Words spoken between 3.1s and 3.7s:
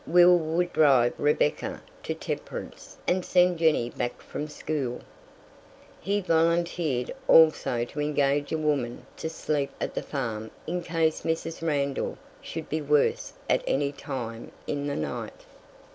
send